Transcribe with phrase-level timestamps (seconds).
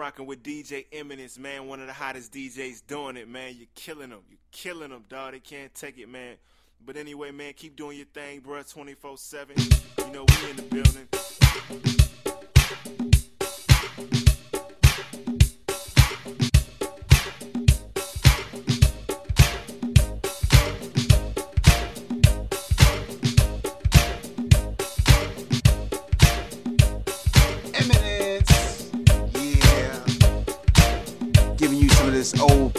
[0.00, 1.66] rocking with DJ Eminence, man.
[1.66, 3.54] One of the hottest DJs doing it, man.
[3.54, 4.22] You're killing them.
[4.30, 5.32] You're killing them, dog.
[5.32, 6.36] They can't take it, man.
[6.84, 8.62] But anyway, man, keep doing your thing, bro.
[8.62, 9.56] 24 7.
[9.98, 12.09] You know, we in the building.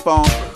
[0.01, 0.50] phone.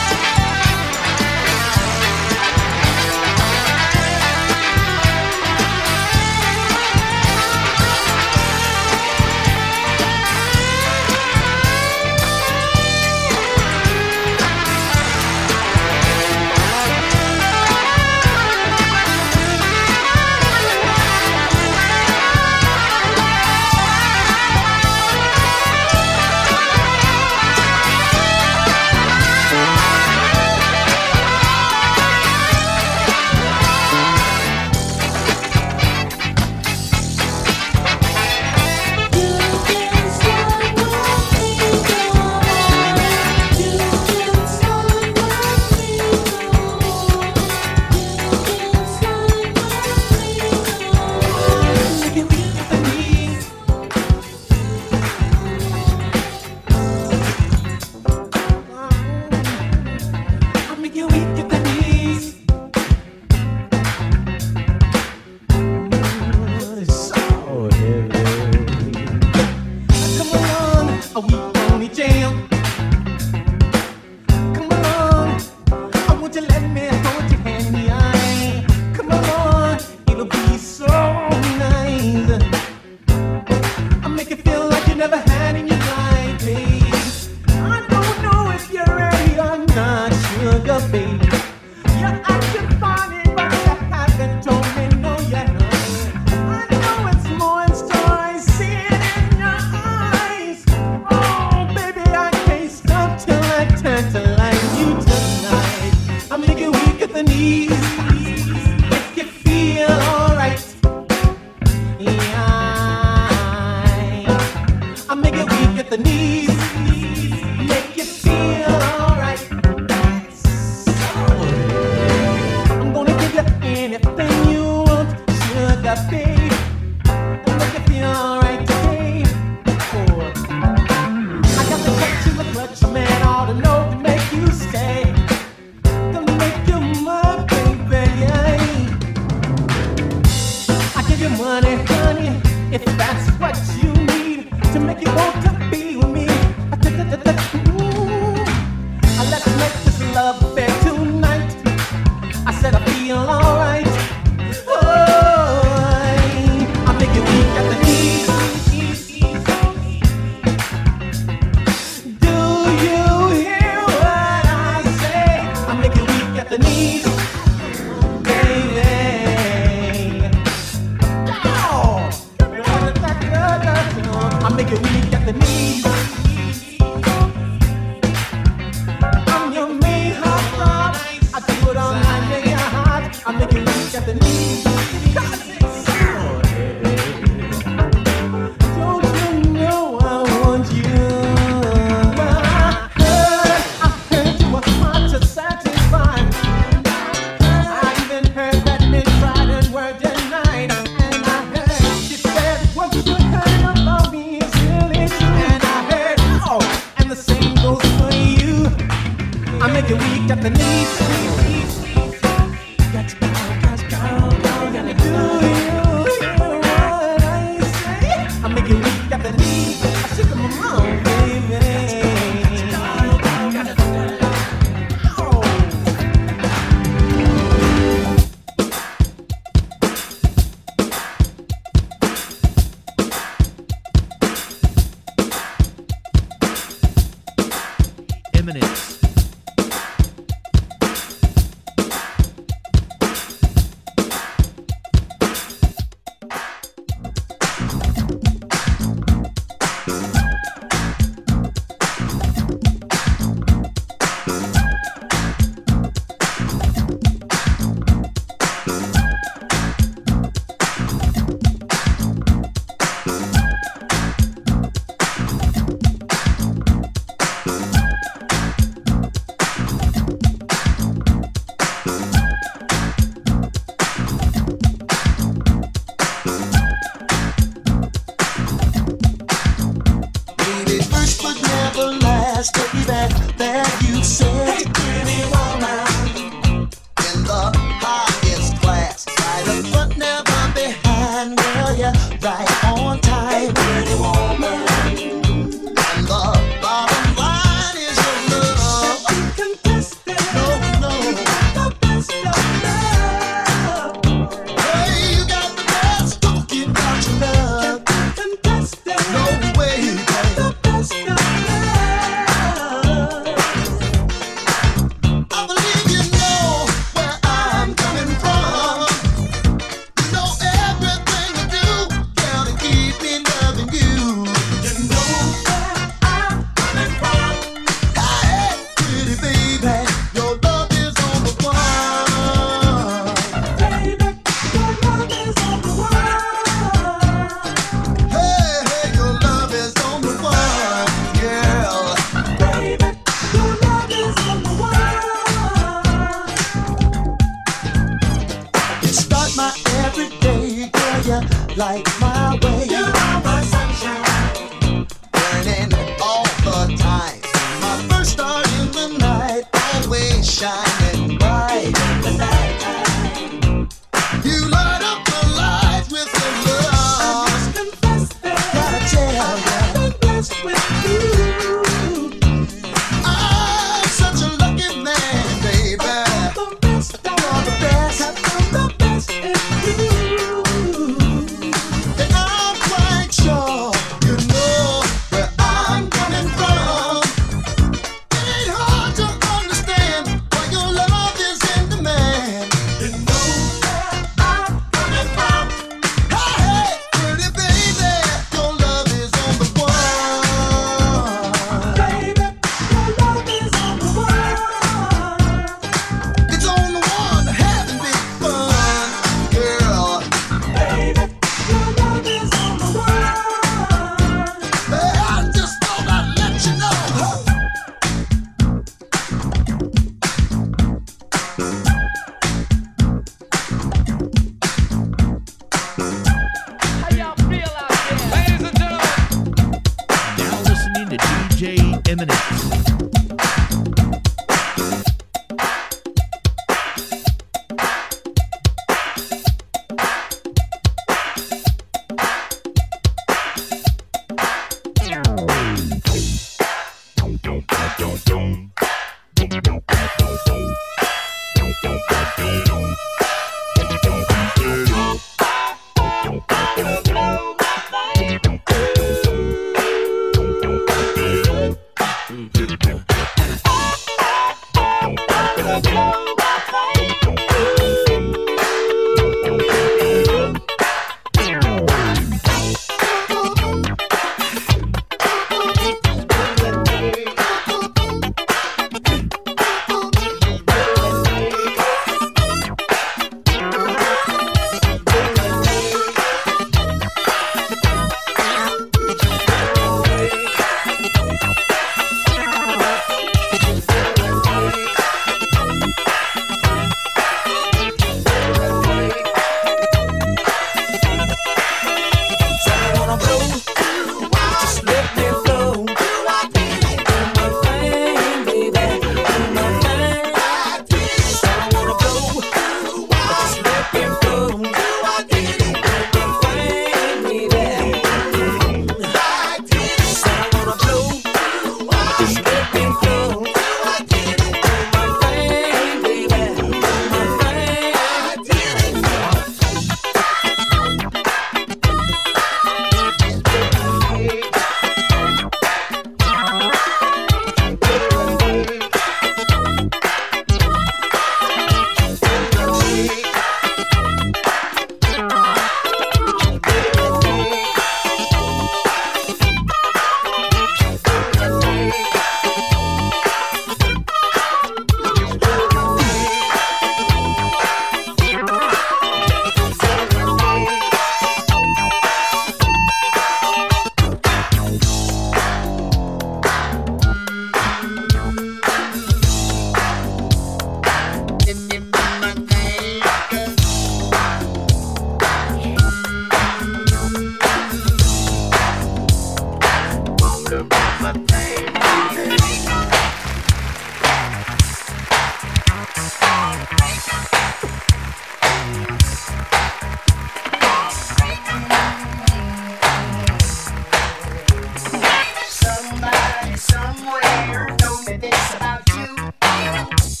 [596.61, 597.47] somewhere.
[597.57, 600.00] Don't think about you.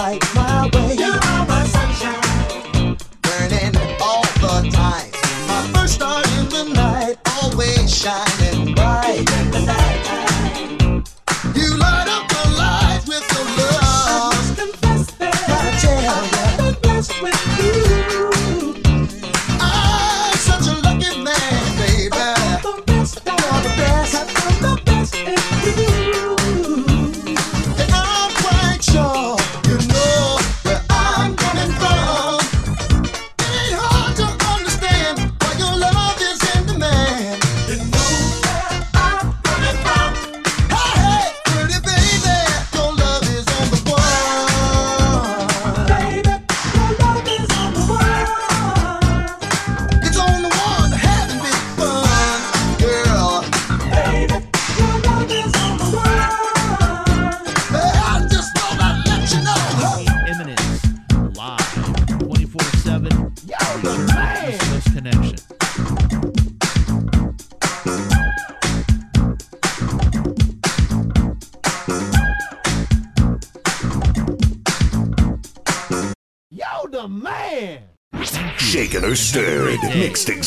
[0.00, 0.49] like my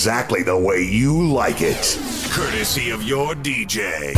[0.03, 1.97] exactly the way you like it.
[2.29, 4.13] Courtesy of your DJ.